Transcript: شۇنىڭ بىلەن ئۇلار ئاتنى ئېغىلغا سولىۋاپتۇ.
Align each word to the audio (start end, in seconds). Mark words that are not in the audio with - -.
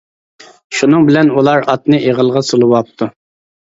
شۇنىڭ 0.77 1.05
بىلەن 1.09 1.29
ئۇلار 1.35 1.67
ئاتنى 1.73 2.01
ئېغىلغا 2.07 2.43
سولىۋاپتۇ. 2.51 3.11